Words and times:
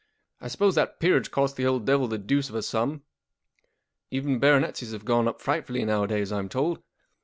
I 0.39 0.47
suppose 0.47 0.73
that 0.73 0.99
peerage 0.99 1.29
cost 1.29 1.57
the 1.57 1.67
old 1.67 1.85
devil 1.85 2.07
the 2.07 2.17
deuce 2.17 2.49
of 2.49 2.55
a 2.55 2.63
sum. 2.63 3.03
Even 4.09 4.39
baronetcies 4.39 4.93
have 4.93 5.05
gone 5.05 5.27
up 5.27 5.39
frightfully 5.39 5.85
nowadays. 5.85 6.31
I'm 6.31 6.49
told. 6.49 6.81